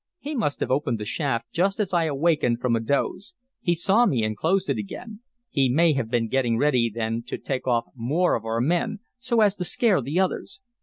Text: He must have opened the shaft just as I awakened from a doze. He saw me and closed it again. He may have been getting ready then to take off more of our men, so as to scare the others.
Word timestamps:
He 0.17 0.33
must 0.33 0.61
have 0.61 0.71
opened 0.71 0.97
the 0.97 1.05
shaft 1.05 1.45
just 1.53 1.79
as 1.79 1.93
I 1.93 2.05
awakened 2.05 2.59
from 2.59 2.75
a 2.75 2.79
doze. 2.79 3.35
He 3.61 3.75
saw 3.75 4.07
me 4.07 4.23
and 4.23 4.35
closed 4.35 4.67
it 4.67 4.79
again. 4.79 5.19
He 5.51 5.69
may 5.69 5.93
have 5.93 6.09
been 6.09 6.27
getting 6.27 6.57
ready 6.57 6.89
then 6.89 7.21
to 7.27 7.37
take 7.37 7.67
off 7.67 7.85
more 7.93 8.33
of 8.33 8.43
our 8.43 8.61
men, 8.61 9.01
so 9.19 9.41
as 9.41 9.55
to 9.57 9.63
scare 9.63 10.01
the 10.01 10.19
others. 10.19 10.59